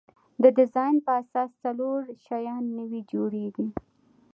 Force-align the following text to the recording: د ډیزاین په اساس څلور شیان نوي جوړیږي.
د 0.41 0.43
ډیزاین 0.57 0.95
په 1.05 1.11
اساس 1.21 1.49
څلور 1.63 1.99
شیان 2.25 2.63
نوي 2.77 3.01
جوړیږي. 3.11 3.67